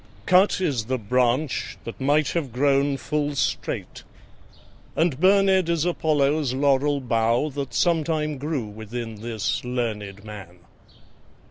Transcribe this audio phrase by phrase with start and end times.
[0.25, 4.01] Cut is the branch that might have grown full straight,
[4.95, 10.57] And burned is Apollo's laurel bough, That sometime grew within this learned man.